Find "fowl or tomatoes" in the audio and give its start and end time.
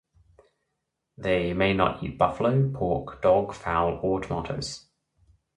3.53-4.87